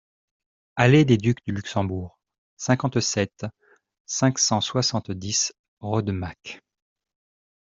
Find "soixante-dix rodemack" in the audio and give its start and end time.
4.59-6.59